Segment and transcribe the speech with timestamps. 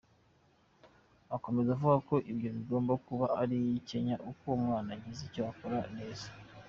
[1.35, 3.57] Akomeza avuga ko ibyo bitagomba kuba buri
[3.87, 6.27] kanya uko umwana agize icyo akora neza!.